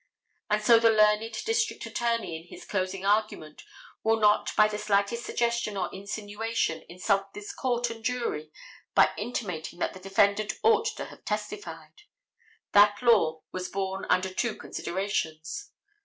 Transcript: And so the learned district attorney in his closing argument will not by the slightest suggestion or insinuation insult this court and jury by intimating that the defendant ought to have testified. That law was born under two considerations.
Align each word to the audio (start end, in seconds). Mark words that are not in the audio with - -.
And 0.49 0.63
so 0.63 0.79
the 0.79 0.89
learned 0.89 1.31
district 1.45 1.85
attorney 1.85 2.35
in 2.35 2.47
his 2.47 2.65
closing 2.65 3.05
argument 3.05 3.63
will 4.03 4.19
not 4.19 4.49
by 4.55 4.67
the 4.67 4.79
slightest 4.79 5.23
suggestion 5.23 5.77
or 5.77 5.93
insinuation 5.93 6.81
insult 6.89 7.35
this 7.35 7.53
court 7.53 7.91
and 7.91 8.03
jury 8.03 8.51
by 8.95 9.11
intimating 9.15 9.77
that 9.77 9.93
the 9.93 9.99
defendant 9.99 10.53
ought 10.63 10.87
to 10.97 11.05
have 11.05 11.23
testified. 11.23 12.01
That 12.71 12.99
law 13.03 13.43
was 13.51 13.69
born 13.69 14.07
under 14.09 14.33
two 14.33 14.55
considerations. 14.55 15.69